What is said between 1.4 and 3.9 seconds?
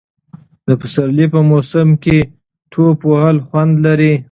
موسم کې ټوپ وهل خوند